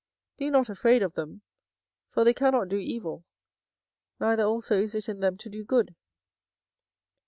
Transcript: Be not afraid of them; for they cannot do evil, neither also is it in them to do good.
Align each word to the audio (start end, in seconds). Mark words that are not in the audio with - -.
Be 0.39 0.49
not 0.49 0.67
afraid 0.67 1.03
of 1.03 1.13
them; 1.13 1.43
for 2.09 2.23
they 2.23 2.33
cannot 2.33 2.69
do 2.69 2.77
evil, 2.77 3.23
neither 4.19 4.45
also 4.45 4.79
is 4.79 4.95
it 4.95 5.07
in 5.07 5.19
them 5.19 5.37
to 5.37 5.47
do 5.47 5.63
good. 5.63 5.95